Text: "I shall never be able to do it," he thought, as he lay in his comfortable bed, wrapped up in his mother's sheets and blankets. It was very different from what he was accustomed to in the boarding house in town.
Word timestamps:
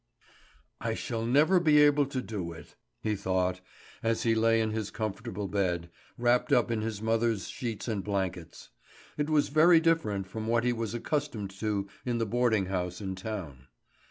"I 0.79 0.95
shall 0.95 1.27
never 1.27 1.59
be 1.59 1.77
able 1.83 2.07
to 2.07 2.23
do 2.23 2.53
it," 2.53 2.73
he 3.03 3.15
thought, 3.15 3.61
as 4.01 4.23
he 4.23 4.33
lay 4.33 4.59
in 4.59 4.71
his 4.71 4.89
comfortable 4.89 5.47
bed, 5.47 5.91
wrapped 6.17 6.51
up 6.51 6.71
in 6.71 6.81
his 6.81 7.03
mother's 7.03 7.47
sheets 7.47 7.87
and 7.87 8.03
blankets. 8.03 8.69
It 9.15 9.29
was 9.29 9.49
very 9.49 9.79
different 9.79 10.25
from 10.25 10.47
what 10.47 10.63
he 10.63 10.73
was 10.73 10.95
accustomed 10.95 11.51
to 11.59 11.87
in 12.03 12.17
the 12.17 12.25
boarding 12.25 12.65
house 12.65 12.99
in 12.99 13.13
town. 13.13 13.67